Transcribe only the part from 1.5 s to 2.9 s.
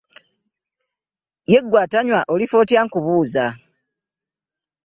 Ye ggwe atanywa olifa otya